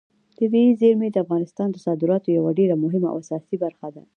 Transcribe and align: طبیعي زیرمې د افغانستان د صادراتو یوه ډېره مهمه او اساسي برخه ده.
طبیعي 0.37 0.71
زیرمې 0.81 1.09
د 1.11 1.17
افغانستان 1.25 1.67
د 1.71 1.77
صادراتو 1.85 2.27
یوه 2.37 2.51
ډېره 2.59 2.75
مهمه 2.83 3.07
او 3.11 3.17
اساسي 3.23 3.55
برخه 3.63 3.87
ده. 3.95 4.03